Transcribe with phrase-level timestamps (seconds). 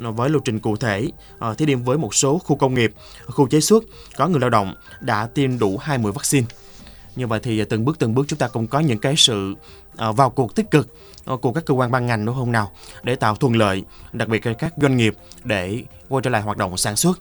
[0.00, 2.92] Ờ, với lộ trình cụ thể, ờ, thí điểm với một số khu công nghiệp,
[3.26, 3.84] khu chế xuất
[4.16, 6.46] có người lao động đã tiêm đủ hai mũi vaccine.
[7.16, 9.54] Như vậy thì ờ, từng bước từng bước chúng ta cũng có những cái sự
[9.96, 10.94] vào cuộc tích cực
[11.40, 12.70] của các cơ quan ban ngành đúng không nào
[13.02, 15.14] để tạo thuận lợi đặc biệt là các doanh nghiệp
[15.44, 17.20] để quay trở lại hoạt động sản xuất.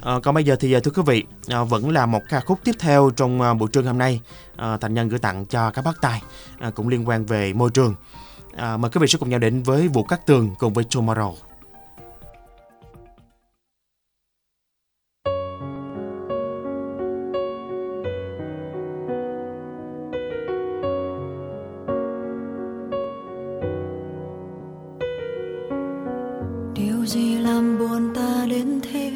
[0.00, 2.74] À, còn bây giờ thì thưa quý vị à, vẫn là một ca khúc tiếp
[2.78, 4.20] theo trong à, buổi trưa hôm nay
[4.56, 6.22] à, thành nhân gửi tặng cho các bác tài
[6.58, 7.94] à, cũng liên quan về môi trường.
[8.56, 11.34] À, mời quý vị sẽ cùng nhau đến với Vũ Cát Tường cùng với Tomorrow.
[27.06, 29.12] Gì làm buồn ta đến thế?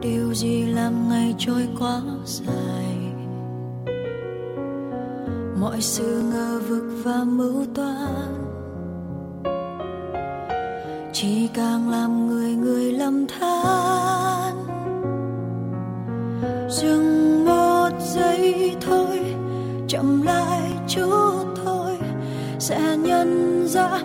[0.00, 2.96] Điều gì làm ngày trôi quá dài?
[5.60, 8.34] Mọi sự ngờ vực và mưu toan.
[11.12, 14.54] Chỉ càng làm người người lầm than.
[16.68, 19.18] Dừng một giây thôi,
[19.88, 21.98] chậm lại chút thôi,
[22.58, 24.00] sẽ nhận ra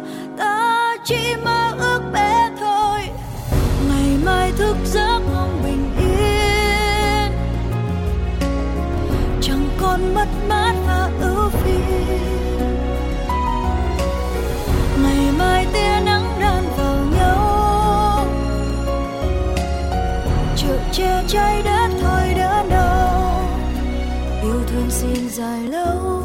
[25.13, 26.18] yêu thương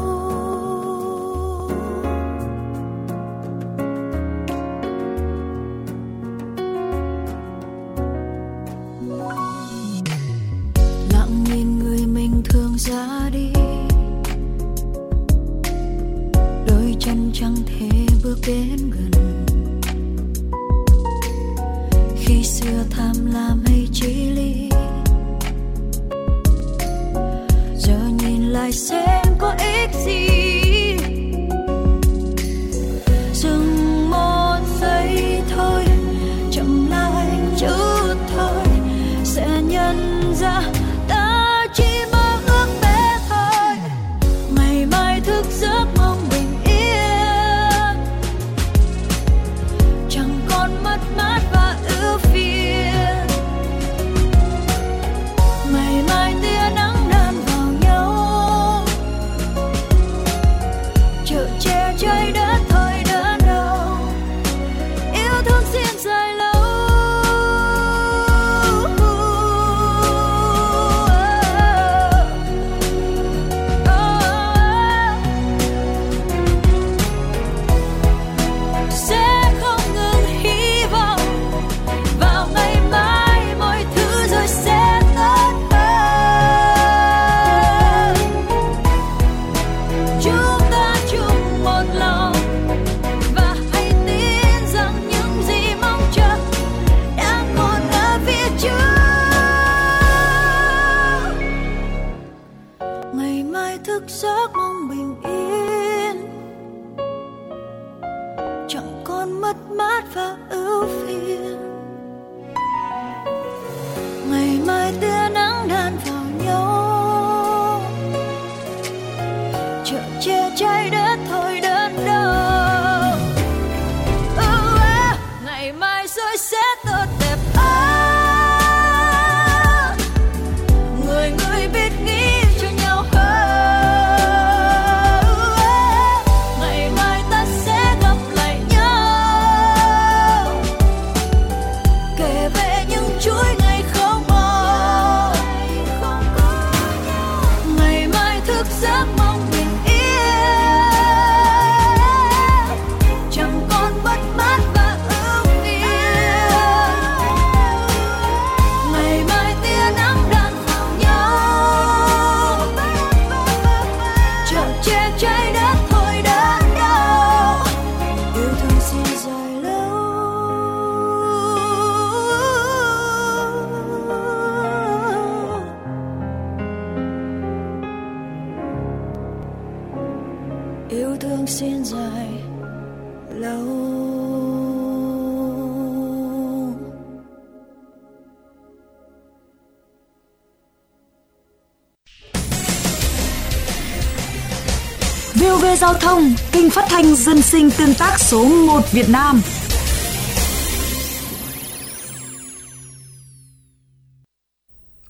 [195.75, 199.41] Giao thông, kênh phát thanh dân sinh tương tác số 1 Việt Nam.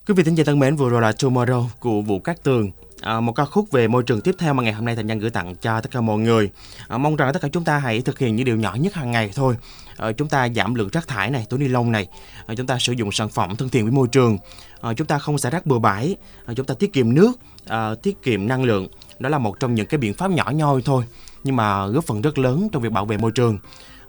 [0.07, 2.71] Quý vị thính giả thân mến, vừa rồi là Tomorrow của Vũ Cát Tường.
[3.01, 5.19] À, một ca khúc về môi trường tiếp theo mà ngày hôm nay thành nhân
[5.19, 6.50] gửi tặng cho tất cả mọi người.
[6.88, 9.12] À, mong rằng tất cả chúng ta hãy thực hiện những điều nhỏ nhất hàng
[9.12, 9.56] ngày thôi.
[9.97, 12.07] À, chúng ta giảm lượng rác thải này, túi ni lông này.
[12.45, 14.38] À, chúng ta sử dụng sản phẩm thân thiện với môi trường.
[14.81, 16.15] À, chúng ta không xả rác bừa bãi.
[16.45, 17.31] À, chúng ta tiết kiệm nước,
[17.65, 18.88] à, tiết kiệm năng lượng.
[19.19, 21.03] Đó là một trong những cái biện pháp nhỏ nhoi thôi,
[21.44, 23.57] nhưng mà góp phần rất lớn trong việc bảo vệ môi trường.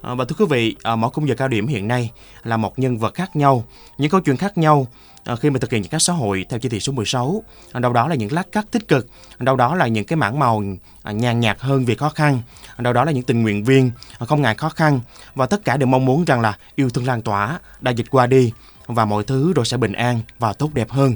[0.01, 2.11] À, và thưa quý vị, à, mỗi khung giờ cao điểm hiện nay
[2.43, 3.63] là một nhân vật khác nhau,
[3.97, 4.87] những câu chuyện khác nhau
[5.23, 7.43] à, khi mà thực hiện những các xã hội theo chỉ thị số 16.
[7.71, 9.07] À, đâu đó là những lát cắt tích cực,
[9.39, 10.63] đâu đó là những cái mảng màu
[11.03, 12.41] à, nhàn nhạt hơn vì khó khăn,
[12.75, 14.99] à, đâu đó là những tình nguyện viên à, không ngại khó khăn
[15.35, 18.27] và tất cả đều mong muốn rằng là yêu thương lan tỏa, đại dịch qua
[18.27, 18.51] đi
[18.85, 21.15] và mọi thứ rồi sẽ bình an và tốt đẹp hơn.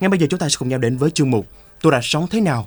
[0.00, 1.46] Ngay bây giờ chúng ta sẽ cùng nhau đến với chương mục
[1.82, 2.66] Tôi đã sống thế nào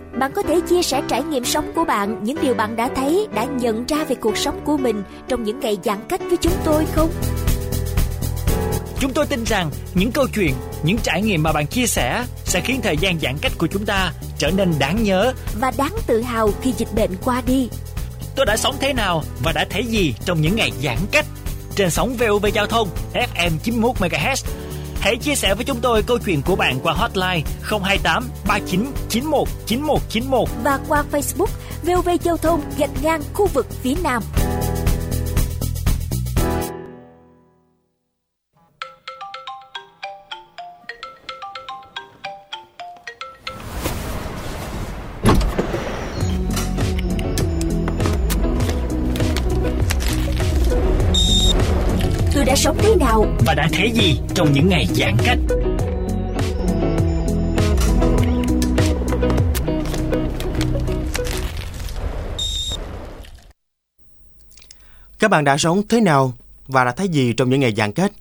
[0.19, 3.27] Bạn có thể chia sẻ trải nghiệm sống của bạn, những điều bạn đã thấy,
[3.35, 6.53] đã nhận ra về cuộc sống của mình trong những ngày giãn cách với chúng
[6.65, 7.09] tôi không?
[8.99, 10.53] Chúng tôi tin rằng những câu chuyện,
[10.83, 13.85] những trải nghiệm mà bạn chia sẻ sẽ khiến thời gian giãn cách của chúng
[13.85, 15.33] ta trở nên đáng nhớ.
[15.59, 17.69] Và đáng tự hào khi dịch bệnh qua đi.
[18.35, 21.25] Tôi đã sống thế nào và đã thấy gì trong những ngày giãn cách?
[21.75, 24.45] Trên sóng VOV Giao thông FM 91 MHz.
[25.01, 29.47] Hãy chia sẻ với chúng tôi câu chuyện của bạn qua hotline 028 39 91
[29.65, 30.49] 9191.
[30.63, 31.47] Và qua Facebook
[31.83, 34.23] VOV Giao thông gạch ngang, khu vực phía Nam.
[53.73, 55.37] Thế gì trong những ngày giãn cách.
[65.19, 66.33] Các bạn đã sống thế nào
[66.67, 68.11] và đã thấy gì trong những ngày giãn cách?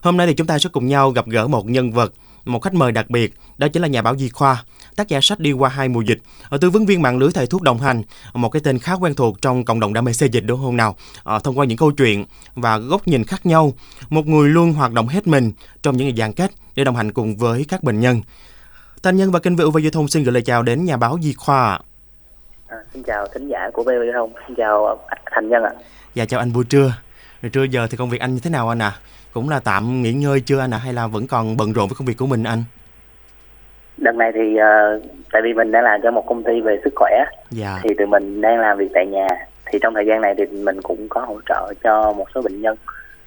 [0.00, 2.12] Hôm nay thì chúng ta sẽ cùng nhau gặp gỡ một nhân vật,
[2.44, 4.64] một khách mời đặc biệt, đó chính là nhà báo Di Khoa,
[4.96, 7.46] tác giả sách đi qua hai mùa dịch, ở tư vấn viên mạng lưới thầy
[7.46, 8.02] thuốc đồng hành,
[8.34, 10.76] một cái tên khá quen thuộc trong cộng đồng đam mê xây dịch đúng không
[10.76, 10.96] nào?
[11.24, 13.72] À, thông qua những câu chuyện và góc nhìn khác nhau,
[14.08, 15.52] một người luôn hoạt động hết mình
[15.82, 18.22] trong những ngày giãn cách để đồng hành cùng với các bệnh nhân.
[19.02, 21.32] Thanh Nhân và kênh VUV Giao thông xin gửi lời chào đến nhà báo Di
[21.32, 21.78] Khoa.
[22.66, 24.98] À, xin chào thính giả của VV Giao thông, xin chào
[25.30, 25.70] Thành Nhân ạ.
[26.14, 26.94] Dạ chào anh buổi trưa.
[27.42, 28.88] Rồi trưa giờ thì công việc anh như thế nào anh ạ?
[28.88, 29.00] À?
[29.32, 30.76] Cũng là tạm nghỉ ngơi chưa anh ạ?
[30.76, 30.84] À?
[30.84, 32.64] Hay là vẫn còn bận rộn với công việc của mình anh?
[33.96, 36.92] Đợt này thì uh, tại vì mình đã làm cho một công ty về sức
[36.96, 37.80] khỏe Dạ.
[37.82, 39.26] thì tụi mình đang làm việc tại nhà
[39.66, 42.60] thì trong thời gian này thì mình cũng có hỗ trợ cho một số bệnh
[42.60, 42.76] nhân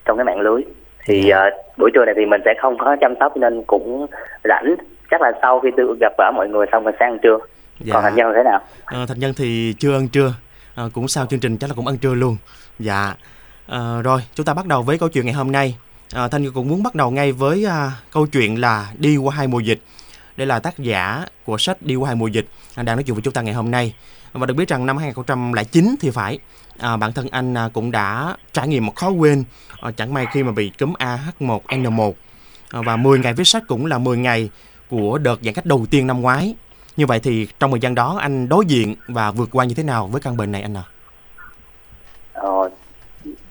[0.05, 0.61] trong cái mạng lưới
[1.05, 4.05] thì uh, buổi trưa này thì mình sẽ không có chăm sóc nên cũng
[4.43, 4.75] rảnh
[5.11, 7.37] chắc là sau khi tôi gặp gỡ mọi người xong mình sẽ ăn trưa
[7.79, 7.93] Dạ.
[7.93, 10.33] còn Thành Nhân thế nào Ờ, Thành Nhân thì chưa ăn trưa.
[10.75, 12.37] Ờ, cũng sau chương trình chắc là cũng ăn trưa luôn.
[12.79, 13.13] Dạ.
[13.67, 15.75] Ờ, rồi chúng ta bắt đầu với câu chuyện ngày hôm nay
[16.13, 19.47] à, Thanh cũng muốn bắt đầu ngay với à, câu chuyện là đi qua hai
[19.47, 19.81] mùa dịch.
[20.37, 22.45] Đây là tác giả của sách Đi qua hai mùa dịch
[22.75, 23.95] anh đang nói chuyện với chúng ta ngày hôm nay.
[24.33, 26.39] Và được biết rằng năm 2009 thì phải
[26.79, 29.43] à, bản thân anh à, cũng đã trải nghiệm một khó quên
[29.81, 32.13] à, chẳng may khi mà bị cúm AH1N1
[32.69, 34.49] à, và 10 ngày viết sách cũng là 10 ngày
[34.89, 36.55] của đợt giãn cách đầu tiên năm ngoái.
[36.97, 39.83] Như vậy thì trong thời gian đó anh đối diện và vượt qua như thế
[39.83, 40.83] nào với căn bệnh này anh à?
[42.33, 42.69] ờ,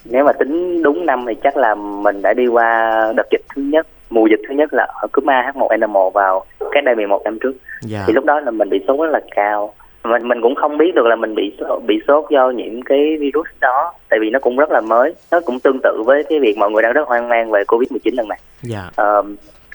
[0.04, 3.62] nếu mà tính đúng năm thì chắc là mình đã đi qua đợt dịch thứ
[3.62, 7.52] nhất mùa dịch thứ nhất là ở cúm AH1N1 vào cách đây 11 năm trước.
[7.82, 8.04] Dạ.
[8.06, 9.74] thì lúc đó là mình bị sốt rất là cao.
[10.04, 13.16] Mình mình cũng không biết được là mình bị sốt, bị sốt do những cái
[13.20, 15.14] virus đó tại vì nó cũng rất là mới.
[15.32, 17.90] Nó cũng tương tự với cái việc mọi người đang rất hoang mang về covid
[17.90, 18.38] 19 lần này.
[18.62, 18.90] Dạ.
[18.96, 19.22] Ờ,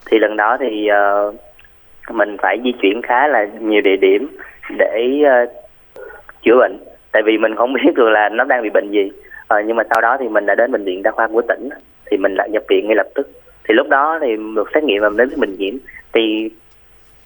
[0.05, 1.33] thì lần đó thì ờ,
[2.11, 4.27] mình phải di chuyển khá là nhiều địa điểm
[4.77, 5.45] để ờ,
[6.43, 6.77] chữa bệnh.
[7.11, 9.11] Tại vì mình không biết được là nó đang bị bệnh gì
[9.47, 11.69] à, nhưng mà sau đó thì mình đã đến bệnh viện đa khoa của tỉnh
[12.05, 13.29] thì mình lại nhập viện ngay lập tức.
[13.67, 15.75] Thì lúc đó thì được xét nghiệm và đến với mình nhiễm
[16.13, 16.49] thì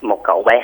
[0.01, 0.61] một cậu bé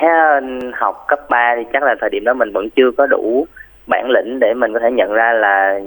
[0.74, 3.46] học cấp 3 thì chắc là thời điểm đó mình vẫn chưa có đủ
[3.88, 5.80] bản lĩnh để mình có thể nhận ra là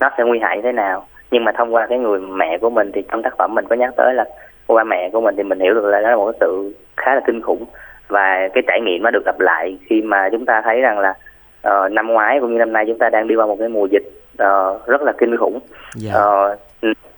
[0.00, 1.06] nó sẽ nguy hại như thế nào.
[1.30, 3.76] Nhưng mà thông qua cái người mẹ của mình thì trong tác phẩm mình có
[3.76, 4.24] nhắc tới là
[4.66, 7.14] qua mẹ của mình thì mình hiểu được là đó là một cái sự khá
[7.14, 7.64] là kinh khủng.
[8.08, 11.14] Và cái trải nghiệm nó được lặp lại khi mà chúng ta thấy rằng là
[11.68, 13.86] uh, năm ngoái cũng như năm nay chúng ta đang đi qua một cái mùa
[13.90, 14.02] dịch
[14.42, 15.58] uh, rất là kinh khủng.
[15.94, 16.12] Dạ.
[16.14, 16.58] uh,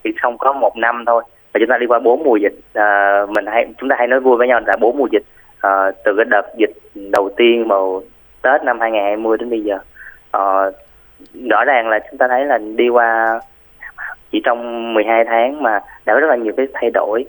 [0.05, 1.23] thì không có một năm thôi.
[1.53, 2.55] Và chúng ta đi qua bốn mùa dịch.
[2.79, 5.25] Uh, mình hay chúng ta hay nói vui với nhau là bốn mùa dịch
[5.67, 8.03] uh, từ cái đợt dịch đầu tiên vào
[8.43, 9.79] Tết năm 2020 đến bây giờ.
[10.37, 10.75] Uh,
[11.51, 13.41] rõ ràng là chúng ta thấy là đi qua
[14.33, 17.25] chỉ trong 12 tháng mà đã có rất là nhiều cái thay đổi.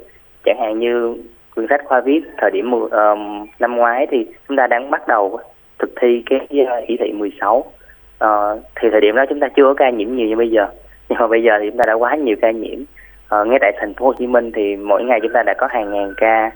[0.45, 1.15] Chẳng hạn như
[1.55, 5.39] quyển sách khoa viết thời điểm ờm, năm ngoái thì chúng ta đang bắt đầu
[5.79, 6.39] thực thi cái
[6.87, 7.65] chỉ thị 16
[8.19, 10.67] Ờ, thì thời điểm đó chúng ta chưa có ca nhiễm nhiều như bây giờ.
[11.09, 12.79] Nhưng mà bây giờ thì chúng ta đã quá nhiều ca nhiễm.
[13.27, 15.67] Ờ, ngay tại thành phố Hồ Chí Minh thì mỗi ngày chúng ta đã có
[15.71, 16.51] hàng ngàn ca.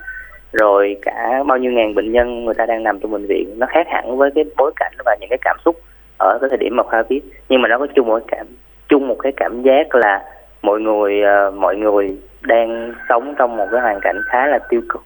[0.53, 3.55] Rồi cả bao nhiêu ngàn bệnh nhân người ta đang nằm trong bệnh viện.
[3.57, 5.75] Nó khác hẳn với cái bối cảnh và những cái cảm xúc
[6.17, 7.21] ở cái thời điểm mà khoa viết.
[7.49, 8.47] Nhưng mà nó có chung một cái cảm
[8.89, 10.25] chung một cái cảm giác là
[10.61, 14.81] mọi người uh, mọi người đang sống trong một cái hoàn cảnh khá là tiêu
[14.89, 15.01] cực.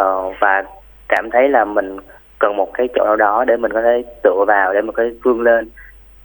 [0.00, 0.64] Uh, và
[1.08, 1.96] cảm thấy là mình
[2.38, 5.02] cần một cái chỗ nào đó để mình có thể tựa vào để mình có
[5.02, 5.68] thể vươn lên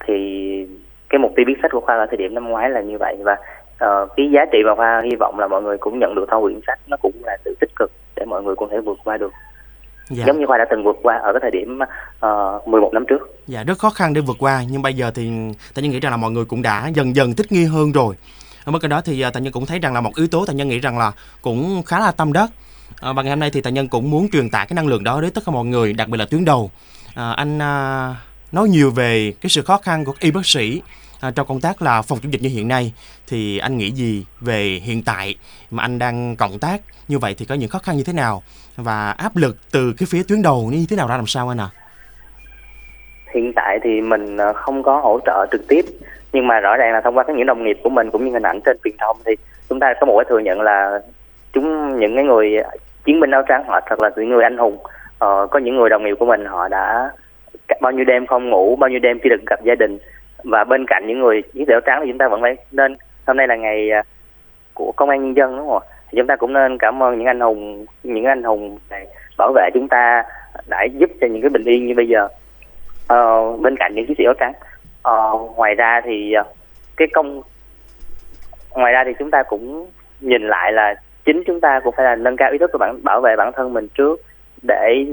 [0.06, 0.14] thì
[1.10, 3.18] cái mục tiêu viết sách của khoa ở thời điểm năm ngoái là như vậy
[3.24, 3.36] và
[3.78, 6.44] ờ, cái giá trị mà khoa hy vọng là mọi người cũng nhận được thông
[6.44, 9.18] quyển sách nó cũng là sự tích cực để mọi người cũng thể vượt qua
[9.18, 9.32] được
[10.10, 10.26] Dạ.
[10.28, 11.80] giống như khoa đã từng vượt qua ở cái thời điểm
[12.26, 15.32] uh, 11 năm trước Dạ rất khó khăn để vượt qua nhưng bây giờ thì
[15.74, 18.16] Tài Nhân nghĩ rằng là mọi người cũng đã dần dần thích nghi hơn rồi.
[18.66, 20.46] Ở bên cạnh đó thì à, Tài Nhân cũng thấy rằng là một yếu tố
[20.46, 21.12] Tài Nhân nghĩ rằng là
[21.42, 22.50] cũng khá là tâm đắc.
[23.02, 25.04] À, và ngày hôm nay thì Tài Nhân cũng muốn truyền tải cái năng lượng
[25.04, 26.72] đó đến tất cả mọi người, đặc biệt là tuyến đầu.
[27.16, 28.16] À, anh à,
[28.52, 30.82] nói nhiều về cái sự khó khăn của các y bác sĩ
[31.22, 32.94] à, trong công tác là phòng chống dịch như hiện nay.
[33.28, 35.36] Thì anh nghĩ gì về hiện tại
[35.72, 36.82] mà anh đang cộng tác?
[37.08, 38.44] Như vậy thì có những khó khăn như thế nào?
[38.76, 41.58] Và áp lực từ cái phía tuyến đầu như thế nào ra làm sao anh
[41.58, 41.70] ạ?
[43.34, 45.82] hiện tại thì mình à, không có hỗ trợ trực tiếp
[46.34, 48.32] nhưng mà rõ ràng là thông qua các những đồng nghiệp của mình cũng như
[48.32, 49.32] hình ảnh trên truyền thông thì
[49.70, 51.00] chúng ta có một cái thừa nhận là
[51.54, 52.58] chúng những cái người
[53.06, 54.78] chiến binh áo trắng họ thật là những người anh hùng.
[55.20, 57.10] Ờ, có những người đồng nghiệp của mình họ đã
[57.82, 59.98] bao nhiêu đêm không ngủ bao nhiêu đêm khi được gặp gia đình.
[60.44, 62.98] Và bên cạnh những người chiến sĩ áo trắng thì chúng ta vẫn phải nên
[63.28, 64.04] hôm nay là ngày à,
[64.74, 65.88] của công an nhân dân đúng không ạ?
[66.12, 69.08] Thì chúng ta cũng nên cảm ơn những anh hùng những anh hùng này
[69.38, 70.24] bảo vệ chúng ta
[70.68, 72.28] đã giúp cho những cái bình yên như bây giờ.
[73.08, 74.54] Ờ, bên cạnh những chiến sĩ áo trắng.
[75.02, 76.44] Ờ, ngoài ra thì à,
[76.98, 77.42] cái công
[78.76, 80.96] ngoài ra thì chúng ta cũng nhìn lại là
[81.26, 83.52] chính chúng ta cũng phải là nâng cao ý thức của bản bảo vệ bản
[83.56, 84.22] thân mình trước
[84.62, 85.06] để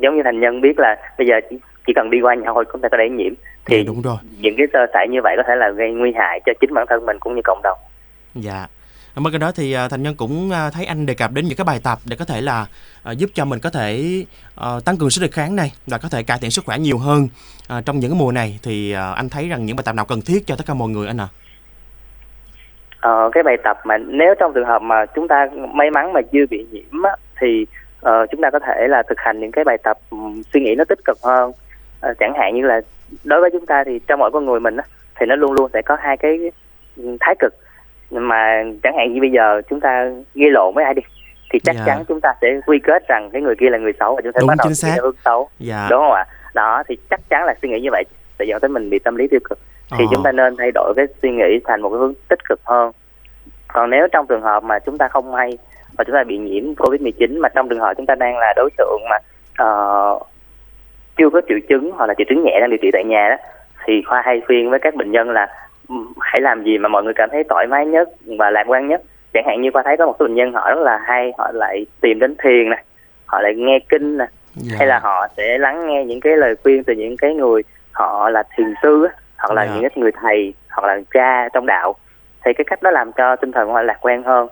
[0.00, 2.64] giống như thành nhân biết là bây giờ chỉ, chỉ cần đi qua nhau thôi
[2.72, 3.32] chúng ta có thể nhiễm
[3.66, 4.16] thì Dạ, đúng rồi.
[4.40, 6.86] những cái sơ sẩy như vậy có thể là gây nguy hại cho chính bản
[6.88, 7.78] thân mình cũng như cộng đồng
[8.34, 8.66] Dạ.
[9.16, 11.56] Bên cạnh đó thì à, Thành Nhân cũng à, thấy anh đề cập đến những
[11.56, 12.66] cái bài tập để có thể là
[13.02, 14.04] à, giúp cho mình có thể
[14.54, 16.98] ờ, tăng cường sức đề kháng này và có thể cải thiện sức khỏe nhiều
[16.98, 17.28] hơn
[17.68, 20.04] À, trong những cái mùa này thì à, anh thấy rằng những bài tập nào
[20.04, 21.28] cần thiết cho tất cả mọi người anh ạ?
[23.00, 26.20] Ờ, cái bài tập mà nếu trong trường hợp mà chúng ta may mắn mà
[26.32, 27.66] chưa bị nhiễm á, thì
[28.00, 30.74] ờ, chúng ta có thể là thực hành những cái bài tập ừm, suy nghĩ
[30.74, 31.52] nó tích cực hơn.
[32.00, 32.80] Ờ, chẳng hạn như là
[33.24, 34.84] đối với chúng ta thì trong mỗi con người mình á,
[35.20, 36.38] thì nó luôn luôn sẽ có hai cái
[36.96, 37.54] ừm, thái cực.
[38.10, 40.04] Mà chẳng hạn như bây giờ chúng ta
[40.34, 41.02] gây lộn với ai đi
[41.52, 41.82] thì chắc Dạ.
[41.86, 44.32] chắn chúng ta sẽ quy kết rằng cái người kia là người xấu và chúng
[44.32, 45.48] ta Đúng, bắt đầu suy nghĩ hướng xấu.
[45.58, 45.86] Dạ.
[45.90, 46.24] đúng không ạ?
[46.54, 48.04] Đó thì chắc chắn là suy nghĩ như vậy
[48.38, 49.58] sẽ dẫn tới mình bị tâm lý tiêu cực.
[49.98, 50.10] Thì Ờ.
[50.14, 52.92] chúng ta nên thay đổi cái suy nghĩ thành một cái hướng tích cực hơn.
[53.68, 55.58] Còn nếu trong trường hợp mà chúng ta không may
[56.00, 58.52] và chúng ta bị nhiễm covid 19 mà trong trường hợp chúng ta đang là
[58.56, 59.16] đối tượng mà
[59.56, 60.18] ờ,
[61.16, 63.36] chưa có triệu chứng hoặc là triệu chứng nhẹ đang điều trị tại nhà đó
[63.84, 65.46] thì khoa hay khuyên với các bệnh nhân là
[65.88, 68.88] ừm, hãy làm gì mà mọi người cảm thấy thoải mái nhất và lạc quan
[68.88, 69.02] nhất
[69.32, 71.50] chẳng hạn như khoa thấy có một số bệnh nhân họ rất là hay họ
[71.54, 72.84] lại tìm đến thiền này
[73.26, 74.76] họ lại nghe kinh nè Dạ.
[74.78, 78.28] hay là họ sẽ lắng nghe những cái lời khuyên từ những cái người họ
[78.30, 79.72] là thiền sư hoặc là Dạ.
[79.74, 81.94] những cái người thầy hoặc là cha trong đạo
[82.44, 84.48] thì cái cách đó làm cho tinh thần của họ lạc quan hơn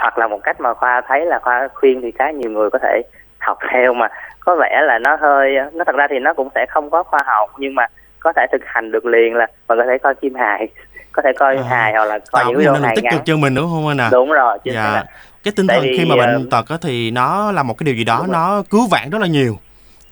[0.00, 2.78] hoặc là một cách mà khoa thấy là khoa khuyên thì khá nhiều người có
[2.82, 3.02] thể
[3.38, 4.08] học theo mà
[4.40, 7.20] có vẻ là nó hơi nó thật ra thì nó cũng sẽ không có khoa
[7.26, 7.86] học nhưng mà
[8.20, 10.68] có thể thực hành được liền là mình có thể coi phim hài
[11.12, 13.36] có thể coi À, hài hoặc là coi những video hài tích ngắn cực cho
[13.36, 14.08] mình đúng không anh ạ?
[14.12, 14.82] đúng rồi chính Dạ.
[14.94, 15.04] là
[15.44, 17.94] Cái tinh thần khi mà ờ, bệnh tật á thì nó là một cái điều
[17.94, 18.28] gì đó rồi.
[18.32, 19.54] nó cứu vãn rất là nhiều.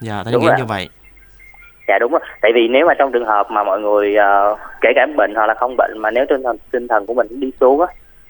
[0.00, 0.58] Dạ, Đúng nghĩ rồi.
[0.58, 0.88] như vậy.
[1.88, 4.92] dạ đúng rồi tại vì nếu mà trong trường hợp mà mọi người ờ, kể
[4.96, 7.50] cả bệnh hoặc là không bệnh mà nếu tinh thần tinh thần của mình đi
[7.60, 7.86] xuống á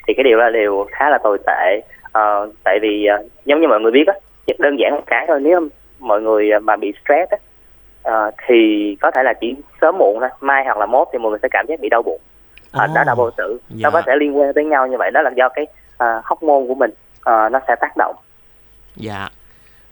[0.07, 1.81] thì cái điều đó là điều khá là tồi tệ
[2.13, 4.15] Ờ, tại vì ờ, giống như mọi người biết á
[4.59, 5.69] đơn giản một cái thôi nếu
[5.99, 7.37] mọi người ờ, mà bị stress á
[8.03, 8.57] ờ, thì
[9.01, 11.49] có thể là chỉ sớm muộn thôi mai hoặc là mốt thì mọi người sẽ
[11.51, 12.21] cảm giác bị đau bụng
[12.73, 13.79] Ờ, đó là vô tử Dạ.
[13.83, 16.65] nó có thể liên quan tới nhau như vậy đó là do cái uh, hormone
[16.69, 16.91] của mình
[17.23, 18.15] ờ, nó sẽ tác động
[18.97, 19.29] Dạ.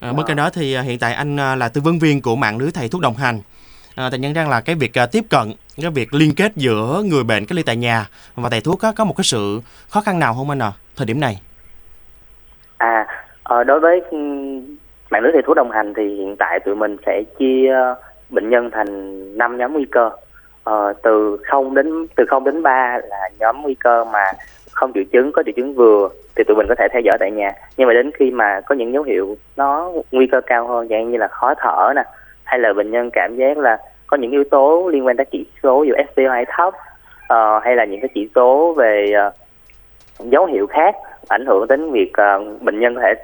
[0.00, 2.70] À, bên cạnh đó thì hiện tại anh là tư vấn viên của mạng lưới
[2.74, 3.40] thầy thuốc đồng hành.
[3.94, 7.02] À, Thành nhân rằng là cái việc à, tiếp cận, cái việc liên kết giữa
[7.04, 10.00] người bệnh cách ly tại nhà và thầy thuốc á, có một cái sự khó
[10.00, 10.72] khăn nào không anh à?
[10.96, 11.40] Thời điểm này.
[12.78, 13.06] À,
[13.42, 14.18] ờ, đối với ừ,
[15.10, 17.94] mạng lưới thầy thuốc đồng hành thì hiện tại tụi mình sẽ chia ờ,
[18.30, 20.10] bệnh nhân thành năm nhóm nguy cơ
[20.64, 24.24] Ờ, từ 0 đến từ 0 đến 3 là nhóm nguy cơ mà
[24.72, 27.30] không triệu chứng có triệu chứng vừa thì tụi mình có thể theo dõi tại
[27.30, 30.88] nhà nhưng mà đến khi mà có những dấu hiệu nó nguy cơ cao hơn
[30.88, 32.02] dạng như là khó thở nè
[32.44, 35.46] hay là bệnh nhân cảm giác là có những yếu tố liên quan tới chỉ
[35.62, 36.74] số dù SPO2 thấp
[37.32, 39.34] uh, hay là những cái chỉ số về uh,
[40.30, 40.94] dấu hiệu khác
[41.28, 43.14] ảnh hưởng đến việc uh, bệnh nhân có thể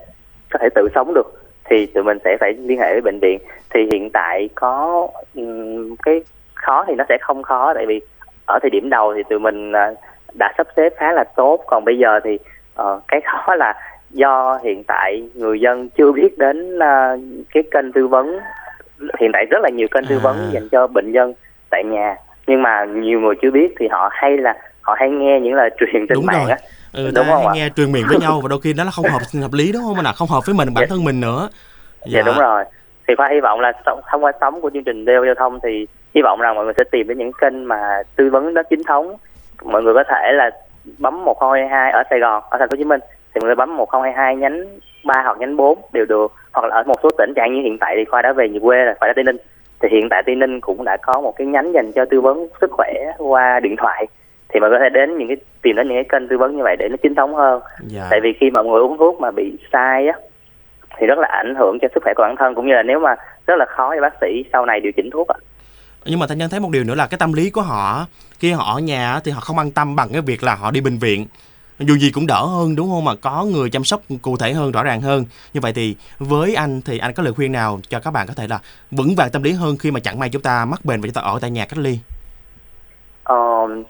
[0.50, 1.38] có thể tự sống được
[1.70, 3.38] thì tụi mình sẽ phải liên hệ với bệnh viện.
[3.70, 6.22] Thì hiện tại có um, cái
[6.54, 8.00] khó thì nó sẽ không khó tại vì
[8.46, 9.98] ở thời điểm đầu thì tụi mình uh,
[10.34, 11.64] đã sắp xếp khá là tốt.
[11.66, 12.38] Còn bây giờ thì
[12.82, 13.74] uh, cái khó là
[14.10, 17.20] do hiện tại người dân chưa biết đến uh,
[17.54, 18.38] cái kênh tư vấn
[19.20, 20.22] hiện tại rất là nhiều kênh tư À.
[20.22, 21.34] vấn dành cho bệnh nhân
[21.70, 25.40] tại nhà nhưng mà nhiều người chưa biết thì họ hay là họ hay nghe
[25.40, 26.50] những lời truyền trên Đúng mạng rồi.
[26.50, 26.56] á
[26.92, 27.52] Ừ, Đúng không hay ạ?
[27.54, 29.82] nghe truyền miệng với nhau và đôi khi nó là không hợp hợp lý đúng
[29.82, 30.86] không anh ạ không hợp với mình bản Dạ.
[30.90, 31.48] thân mình nữa
[32.06, 32.64] dạ đúng rồi
[33.08, 35.86] thì khoa hy vọng là thông- qua sóng của chương trình đeo giao thông thì
[36.14, 37.80] hy vọng rằng mọi người sẽ tìm đến những kênh mà
[38.16, 39.16] tư vấn nó chính thống
[39.64, 40.50] mọi người có thể là
[40.98, 43.00] bấm 1022 ở Sài Gòn ở thành phố Hồ Chí Minh
[43.34, 44.64] thì mọi người bấm 1022 nhánh
[45.08, 46.32] 3 hoặc nhánh 4 đều được.
[46.52, 48.58] Hoặc là ở một số tỉnh chẳng như hiện tại thì khoa đã về nhà
[48.62, 49.36] quê rồi khoa đã Tây Ninh.
[49.80, 52.48] Thì hiện tại Tây Ninh cũng đã có một cái nhánh dành cho tư vấn
[52.60, 54.06] sức khỏe qua điện thoại.
[54.48, 56.56] Thì mọi người có thể đến những cái tìm đến những cái kênh tư vấn
[56.56, 57.62] như vậy để nó chính thống hơn.
[57.86, 58.06] Dạ.
[58.10, 60.18] tại vì khi mà mọi người uống thuốc mà bị sai á
[60.98, 62.54] thì rất là ảnh hưởng cho sức khỏe của bản thân.
[62.54, 63.14] Cũng như là nếu mà
[63.46, 65.38] rất là khó cho bác sĩ sau này điều chỉnh thuốc ạ
[66.08, 68.06] nhưng mà thanh nhân thấy một điều nữa là cái tâm lý của họ
[68.38, 70.80] khi họ ở nhà thì họ không an tâm bằng cái việc là họ đi
[70.80, 71.26] bệnh viện
[71.78, 73.04] dù gì cũng đỡ hơn đúng không?
[73.04, 75.24] Mà có người chăm sóc cụ thể hơn rõ ràng hơn.
[75.54, 78.34] Như vậy thì với anh thì anh có lời khuyên nào cho các bạn có
[78.36, 78.58] thể là
[78.90, 81.14] vững vàng tâm lý hơn khi mà chẳng may chúng ta mắc bệnh và chúng
[81.14, 81.98] ta ở tại nhà cách ly?
[83.24, 83.36] Ờ,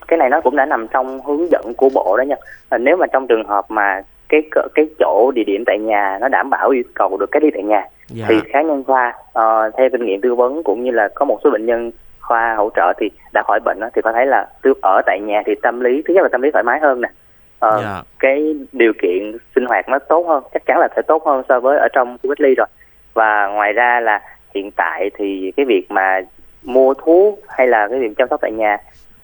[0.09, 2.37] cái này nó cũng đã nằm trong hướng dẫn của bộ đó nha.
[2.68, 4.42] Ờ, nếu mà trong trường hợp mà cái
[4.75, 7.62] cái chỗ địa điểm tại nhà nó đảm bảo yêu cầu được cách ly tại
[7.62, 8.26] nhà dạ.
[8.28, 11.38] thì cá nhân khoa ờ, theo kinh nghiệm tư vấn cũng như là có một
[11.45, 11.90] số bệnh nhân
[12.21, 15.21] khoa hỗ trợ thì đã khỏi bệnh đó, thì có thấy là tư ở tại
[15.21, 17.09] nhà thì tâm lý thứ nhất là tâm lý thoải mái hơn nè
[17.58, 18.02] Ờ, dạ.
[18.18, 21.60] cái điều kiện sinh hoạt nó tốt hơn chắc chắn là sẽ tốt hơn so
[21.60, 22.66] với ở trong khu cách ly rồi
[23.14, 24.20] và ngoài ra là
[24.54, 26.20] hiện tại thì cái việc mà
[26.62, 28.78] mua thuốc hay là cái việc chăm sóc tại nhà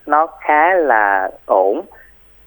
[0.07, 1.81] nó khá là ổn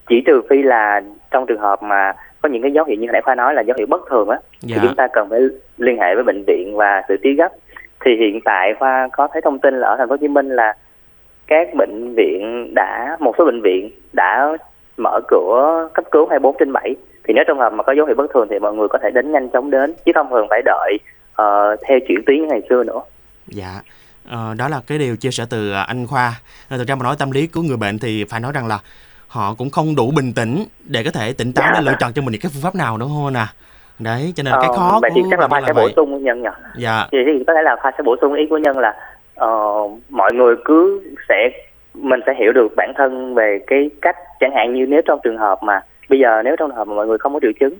[0.08, 3.22] chỉ trừ phi là trong trường hợp mà có những cái dấu hiệu như nãy
[3.24, 4.76] khoa nói là dấu hiệu bất thường á dạ.
[4.80, 5.40] thì chúng ta cần phải
[5.78, 7.52] liên hệ với bệnh viện và xử trí gấp
[8.04, 10.48] thì hiện tại khoa có thấy thông tin là ở thành phố Hồ Chí Minh
[10.48, 10.76] là
[11.46, 14.56] các bệnh viện đã một số bệnh viện đã
[14.98, 16.94] mở cửa cấp cứu 24 trên 7
[17.28, 19.10] thì nếu trong hợp mà có dấu hiệu bất thường thì mọi người có thể
[19.10, 19.94] đến nhanh chóng đến.
[20.06, 20.96] Chứ không thường phải đợi
[21.34, 23.00] ờ, theo chuyển tuyến như ngày xưa nữa.
[23.46, 23.80] Dạ,
[24.30, 26.32] ờ, đó là cái điều chia sẻ từ à, anh Khoa.
[26.70, 28.78] Ờ, Thực ra mà nói tâm lý của người bệnh thì phải nói rằng là
[29.28, 32.22] họ cũng không đủ bình tĩnh để có thể tỉnh táo để lựa chọn cho
[32.22, 33.46] mình những cái phương pháp nào đúng không nè.
[33.98, 36.24] Đấy, cho nên là cái Ờ, khó vậy thì chắc là khoa sẽ bổ sung
[36.24, 38.78] nhân nhỉ Dạ, thì thì có thể là khoa sẽ bổ sung ý của nhân
[38.78, 38.94] là
[39.34, 39.48] ờ,
[40.08, 41.50] mọi người cứ sẽ
[42.00, 45.38] mình sẽ hiểu được bản thân về cái cách chẳng hạn như nếu trong trường
[45.38, 47.74] hợp mà bây giờ nếu trong trường hợp mà mọi người không có triệu chứng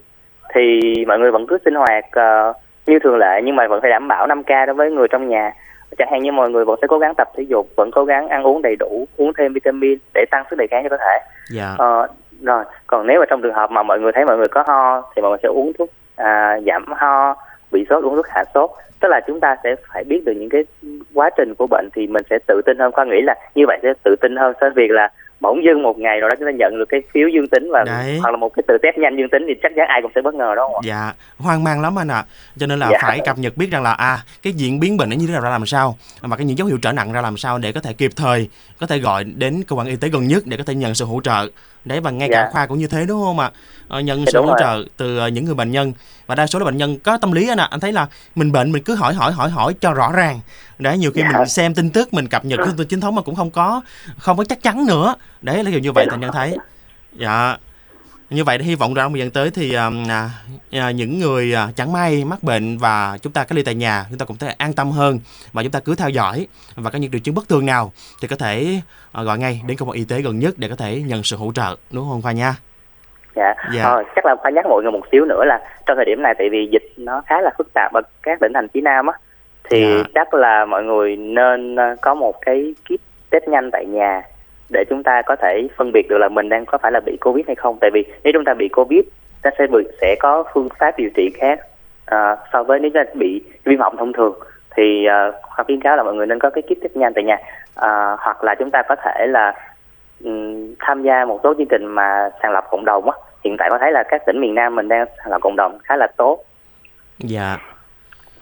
[0.54, 2.52] thì mọi người vẫn cứ sinh hoạt ờ,
[2.87, 5.52] như thường lệ nhưng mà vẫn phải đảm bảo 5K đối với người trong nhà.
[5.98, 8.28] Chẳng hạn như mọi người vẫn sẽ cố gắng tập thể dục vẫn cố gắng
[8.28, 11.18] ăn uống đầy đủ uống thêm vitamin để tăng sức đề kháng cho cơ thể.
[11.50, 12.07] Dạ, Ờ,
[12.42, 15.02] rồi còn nếu mà trong trường hợp mà mọi người thấy mọi người có ho
[15.16, 17.37] thì mọi người sẽ uống thuốc à, giảm ho
[17.72, 20.48] bị sốt uống thuốc hạ sốt tức là chúng ta sẽ phải biết được những
[20.48, 20.64] cái
[21.14, 23.78] quá trình của bệnh thì mình sẽ tự tin hơn khoa nghĩ là như vậy
[23.83, 25.09] sẽ tự tin hơn so với việc là
[25.40, 27.85] bỗng dưng một ngày rồi đó chúng ta nhận được cái phiếu dương tính và
[27.87, 28.18] Đấy.
[28.22, 30.20] hoặc là một cái tự test nhanh dương tính thì chắc chắn ai cũng sẽ
[30.22, 30.81] bất ngờ đó không ạ?
[30.85, 32.24] dạ, hoang mang lắm anh ạ.
[32.59, 32.98] Cho nên là Dạ.
[33.02, 35.42] phải cập nhật biết rằng là à cái diễn biến bệnh nó như thế nào
[35.42, 37.81] ra làm sao và cái những dấu hiệu trở nặng ra làm sao để có
[37.81, 38.48] thể kịp thời
[38.81, 41.04] có thể gọi đến cơ quan y tế gần nhất để có thể nhận sự
[41.04, 41.46] hỗ trợ.
[41.88, 42.51] Đấy và ngay cả Dạ.
[42.53, 43.51] khoa cũng như thế đúng không ạ?
[43.88, 44.57] Ờ, nhận Dạ, sự hỗ rồi.
[44.61, 45.92] trợ từ ờ, những người bệnh nhân
[46.27, 47.68] và đa số là bệnh nhân có tâm lý anh ạ.
[47.70, 50.40] Anh thấy là mình bệnh mình cứ hỏi hỏi hỏi hỏi cho rõ ràng.
[50.79, 51.38] Đấy nhiều khi Dạ.
[51.38, 53.83] mình xem tin tức mình cập nhật tin chính thống mà cũng không có
[54.18, 55.14] không có chắc chắn nữa.
[55.42, 56.11] Đấy là kiểu như vậy Dạ.
[56.11, 56.57] thành nhân thấy.
[57.12, 57.57] Dạ.
[58.30, 59.90] Như vậy hy vọng rằng trong thời gian tới thì à,
[60.72, 64.04] à, những người à, chẳng may mắc bệnh và chúng ta cách ly tại nhà
[64.10, 65.20] chúng ta cũng thể an tâm hơn
[65.52, 68.28] và chúng ta cứ theo dõi và có những triệu chứng bất thường nào thì
[68.28, 68.80] có thể
[69.12, 71.36] à, gọi ngay đến cơ quan y tế gần nhất để có thể nhận sự
[71.36, 72.54] hỗ trợ đúng không Khoa nha?
[73.36, 73.54] Dạ.
[73.74, 73.82] Dạ.
[73.82, 76.34] Ờ, chắc là phải nhắc mọi người một xíu nữa là trong thời điểm này
[76.38, 79.12] tại vì dịch nó khá là phức tạp ở các tỉnh thành phía Nam á
[79.70, 80.02] thì Dạ.
[80.14, 84.22] chắc là mọi người nên ờ, có một cái kit test nhanh tại nhà
[84.70, 87.16] để chúng ta có thể phân biệt được là mình đang có phải là bị
[87.20, 87.78] Covid hay không.
[87.81, 89.00] Tại vì nếu chúng ta bị Covid
[89.42, 91.61] ta sẽ bị, sẽ có phương pháp điều trị khác
[92.07, 94.38] à, so với nếu chúng ta bị viêm họng thông thường.
[94.76, 97.12] Thì à, uh, khoa khuyến cáo là mọi người nên có cái kit test nhanh
[97.14, 97.37] tại nhà.
[97.74, 99.54] À, hoặc là chúng ta có thể là
[100.24, 103.16] um, tham gia một số chương trình mà sàng lọc cộng đồng á.
[103.44, 105.78] Hiện tại có thấy là các tỉnh miền Nam mình đang sàng lọc cộng đồng
[105.85, 106.44] khá là tốt.
[107.18, 107.57] Dạ.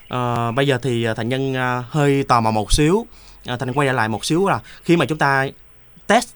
[0.09, 3.07] à, bây giờ thì à, thành nhân à, hơi tò mò một xíu.
[3.49, 5.47] À, thành quay lại một xíu là khi mà chúng ta
[6.09, 6.35] test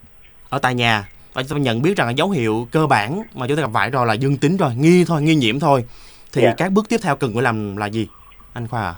[0.51, 3.47] ở tại nhà và chúng ta nhận biết rằng là dấu hiệu cơ bản mà
[3.49, 5.85] chúng ta gặp phải rồi là dương tính rồi nghi thôi nghi nhiễm thôi
[6.33, 6.55] thì Dạ.
[6.57, 8.09] các bước tiếp theo cần phải làm là gì
[8.55, 8.95] anh khoa à?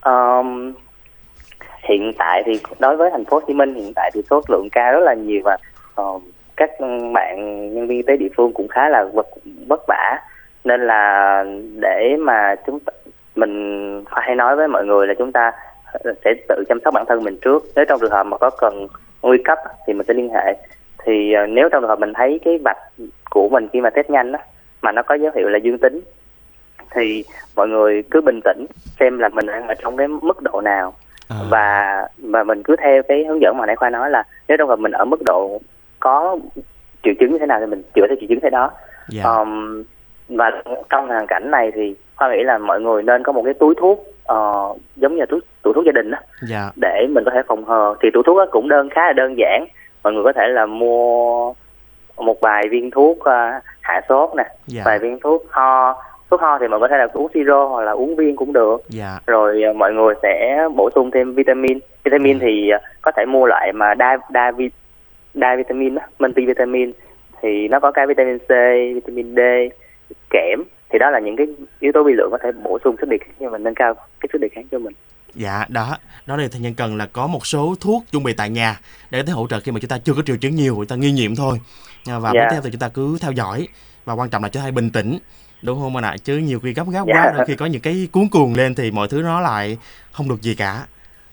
[0.00, 0.72] Ờm,
[1.88, 4.68] hiện tại thì đối với thành phố Hồ Chí Minh hiện tại thì số lượng
[4.72, 5.56] ca rất là nhiều và
[5.94, 6.04] ờ,
[6.56, 6.70] các
[7.14, 7.36] bạn
[7.74, 9.26] nhân viên y tế địa phương cũng khá là vất,
[9.68, 10.18] vất vả
[10.64, 11.44] nên là
[11.80, 12.92] để mà chúng ta,
[13.36, 15.52] mình phải nói với mọi người là chúng ta
[16.24, 18.86] sẽ tự chăm sóc bản thân mình trước nếu trong trường hợp mà có cần
[19.28, 20.56] nguy cấp thì mình sẽ liên hệ.
[21.04, 22.78] Thì ờ, nếu trong trường hợp mình thấy cái vạch
[23.30, 24.38] của mình khi mà test nhanh á
[24.82, 26.00] mà nó có dấu hiệu là dương tính
[26.90, 27.24] thì
[27.56, 28.66] mọi người cứ bình tĩnh
[29.00, 30.94] xem là mình đang ở trong cái mức độ nào.
[31.28, 34.56] À, và và mình cứ theo cái hướng dẫn mà nãy khoa nói là nếu
[34.56, 35.60] trong hợp mình ở mức độ
[36.00, 36.38] có
[37.02, 38.70] triệu chứng như thế nào thì mình chữa theo triệu chứng thế đó.
[39.08, 39.22] Dạ.
[39.24, 39.84] Ờm,
[40.28, 43.54] và trong hoàn cảnh này thì khoa nghĩ là mọi người nên có một cái
[43.54, 46.70] túi thuốc ờ, giống như là túi túi thuốc gia đình đó dạ.
[46.76, 47.94] để mình có thể phòng hờ.
[48.02, 49.66] Thì túi thuốc đó cũng đơn khá là đơn giản.
[50.02, 51.52] Mọi người có thể là mua
[52.16, 53.50] một vài viên thuốc ờ,
[53.80, 54.82] hạ sốt nè dạ.
[54.84, 56.02] vài viên thuốc ho.
[56.30, 58.82] Thuốc ho thì mình có thể là uống siro hoặc là uống viên cũng được.
[58.88, 59.18] Dạ.
[59.26, 61.78] Rồi ờ, mọi người sẽ bổ sung thêm vitamin.
[62.04, 64.70] Vitamin thì ờ, có thể mua loại mà đa đa vi
[65.34, 66.92] đa vitamin á, multivitamin.
[67.42, 68.50] Thì nó có cả vitamin C
[68.94, 69.40] vitamin D
[70.30, 70.62] kẽm.
[70.90, 71.46] Thì đó là những cái
[71.80, 73.94] yếu tố vi lượng có thể bổ sung sức đề kháng cho mình nâng cao
[73.94, 74.92] cái sức đề kháng cho mình
[75.38, 75.96] Dạ, đó.
[76.26, 79.22] Đó là thành nhân cần là có một số thuốc chuẩn bị tại nhà để
[79.26, 81.10] có hỗ trợ khi mà chúng ta chưa có triệu chứng nhiều, chúng ta nghi
[81.12, 81.60] nhiễm thôi.
[82.06, 82.40] À, Và Dạ.
[82.40, 83.68] tiếp theo thì chúng ta cứ theo dõi
[84.04, 85.18] và quan trọng là chúng ta hãy bình tĩnh.
[85.62, 86.16] Đúng không anh ạ?
[86.24, 87.14] Chứ nhiều khi gấp gáp Dạ.
[87.14, 89.78] quá, đôi khi có những cái cuốn cuồng lên thì mọi thứ nó lại
[90.12, 90.86] không được gì cả.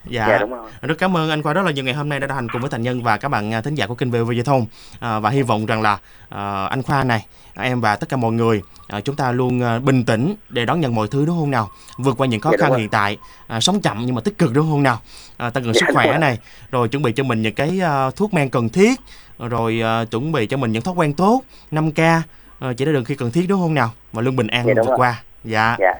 [0.08, 0.26] Dạ.
[0.28, 2.26] dạ đúng rồi Rất cảm ơn anh Khoa rất là nhiều ngày hôm nay đã
[2.26, 4.32] đồng hành cùng với Thành Nhân và các bạn à, thính giả của kênh VOV
[4.32, 4.66] Giao thông
[5.00, 8.32] à, và hy vọng rằng là à, anh Khoa này, em và tất cả mọi
[8.32, 11.50] người à, chúng ta luôn à, bình tĩnh để đón nhận mọi thứ đúng không
[11.50, 11.70] nào?
[11.98, 14.52] Vượt qua những khó Dạ, khăn hiện tại, à, sống chậm nhưng mà tích cực
[14.54, 15.00] đúng không nào?
[15.36, 16.18] À, tăng cường Dạ, sức khỏe rồi.
[16.18, 16.38] này,
[16.70, 19.00] rồi chuẩn bị cho mình những cái à, thuốc men cần thiết,
[19.38, 21.42] rồi à, chuẩn bị cho mình những thói quen tốt,
[21.72, 22.20] 5K
[22.60, 23.90] à, chỉ ra đường khi cần thiết đúng không nào?
[24.12, 25.22] Và luôn bình an Dạ, vượt qua.
[25.44, 25.76] Dạ.
[25.80, 25.92] dạ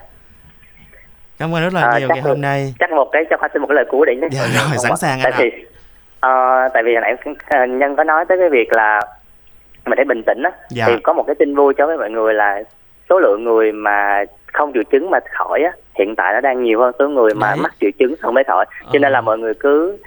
[1.39, 2.73] Cảm ơn rất là À, nhiều ngày hôm nay.
[2.79, 4.77] chắc một cái cho khoa xin một cái lời cuối để nhắc Dạ, rồi, không
[4.77, 5.65] sẵn sàng tại anh vì
[6.19, 6.29] ờ,
[6.73, 9.01] tại vì hồi nãy nhân có nói tới cái việc là
[9.85, 10.83] mình để bình tĩnh á Dạ.
[10.87, 12.63] thì có một cái tin vui cho với mọi người là
[13.09, 14.23] số lượng người mà
[14.53, 17.47] không triệu chứng mà khỏi á hiện tại nó đang nhiều hơn số người mà
[17.47, 17.57] Đấy.
[17.61, 19.09] mắc triệu chứng không mới khỏi cho nên Ờ.
[19.09, 19.97] là mọi người cứ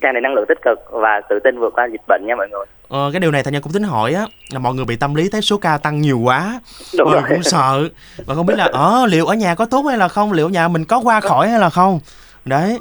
[0.00, 2.48] trang đầy năng lượng tích cực và tự tin vượt qua dịch bệnh nha mọi
[2.48, 2.64] người.
[2.88, 5.14] Ờ, cái điều này thành nhân cũng tính hỏi á là mọi người bị tâm
[5.14, 6.60] lý thấy số ca tăng nhiều quá.
[6.98, 7.22] Đúng mọi rồi.
[7.22, 7.88] người cũng sợ.
[8.26, 10.32] Và không biết là ờ liệu ở nhà có tốt hay là không?
[10.32, 12.00] Liệu nhà mình có qua khỏi hay là không?
[12.44, 12.78] Đấy.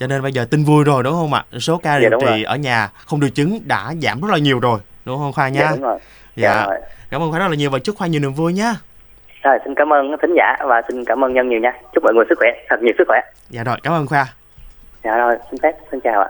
[0.00, 1.44] Cho nên bây giờ tin vui rồi đúng không ạ?
[1.58, 2.42] Số ca Dạ, điều đúng trị rồi.
[2.42, 5.60] ở nhà không triệu chứng đã giảm rất là nhiều rồi đúng không khoa nha?
[5.60, 5.98] Dạ đúng rồi.
[6.36, 6.78] Dạ rồi.
[7.10, 8.74] cảm ơn khoa rất là nhiều và chúc khoa nhiều niềm vui nhá.
[9.42, 11.72] Rồi xin cảm ơn thính giả và xin cảm ơn nhân nhiều nha.
[11.94, 13.20] Chúc mọi người sức khỏe thật nhiều sức khỏe.
[13.50, 14.26] Dạ rồi cảm ơn khoa
[15.04, 16.28] dạ rồi xin phép xin chào ạ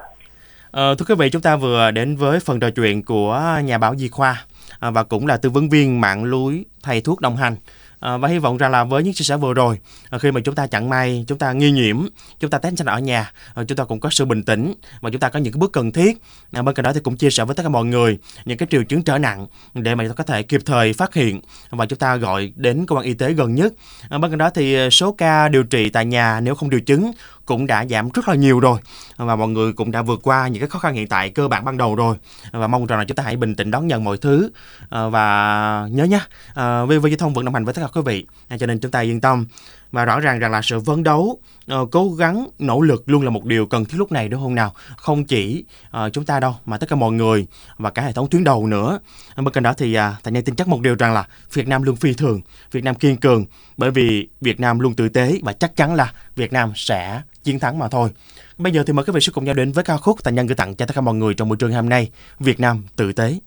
[0.70, 3.96] Ờ, thưa quý vị, chúng ta vừa đến với phần trò chuyện của nhà báo
[3.96, 4.44] Di Khoa
[4.80, 7.56] à, và cũng là tư vấn viên mạng lưới thầy thuốc đồng hành.
[8.00, 9.78] À, và hy vọng rằng là với những chia sẻ vừa rồi,
[10.10, 12.06] à, khi mà chúng ta chẳng may chúng ta nghi nhiễm,
[12.40, 15.10] chúng ta test nhanh ở nhà, à, chúng ta cũng có sự bình tĩnh và
[15.10, 16.18] chúng ta có những cái bước cần thiết.
[16.52, 18.68] À, bên cạnh đó thì cũng chia sẻ với tất cả mọi người những cái
[18.70, 21.86] triệu chứng trở nặng để mà chúng ta có thể kịp thời phát hiện và
[21.86, 23.72] chúng ta gọi đến cơ quan y tế gần nhất.
[24.08, 27.12] À, bên cạnh đó thì số ca điều trị tại nhà nếu không triệu chứng
[27.50, 28.78] cũng đã giảm rất là nhiều rồi.
[29.16, 31.64] Và mọi người cũng đã vượt qua những cái khó khăn hiện tại cơ bản
[31.64, 32.16] ban đầu rồi.
[32.52, 34.50] Và mong rằng là chúng ta hãy bình tĩnh đón nhận mọi thứ.
[34.90, 36.20] Và nhớ nhé
[36.54, 38.26] à, VV Giao thông vẫn đồng hành với tất cả quý vị.
[38.48, 39.46] À, cho nên chúng ta yên tâm
[39.92, 41.40] và rõ ràng rằng là sự phấn đấu
[41.74, 44.54] uh, cố gắng nỗ lực luôn là một điều cần thiết lúc này đúng không
[44.54, 44.74] nào?
[44.96, 45.64] Không chỉ
[45.96, 48.66] uh, chúng ta đâu mà tất cả mọi người và cả hệ thống tuyến đầu
[48.66, 48.98] nữa.
[49.36, 51.82] Bên cạnh đó thì uh, thành nhân tin chắc một điều rằng là Việt Nam
[51.82, 52.40] luôn phi thường
[52.72, 53.44] Việt Nam kiên cường.
[53.76, 57.58] Bởi vì Việt Nam luôn tử tế và chắc chắn là Việt Nam sẽ chiến
[57.58, 58.10] thắng mà thôi.
[58.58, 60.46] Bây giờ thì mời quý vị sẽ cùng nhau đến với ca khúc Thành Nhân
[60.46, 62.10] gửi tặng cho tất cả mọi người trong buổi trường hôm nay.
[62.38, 63.38] Việt Nam tử tế.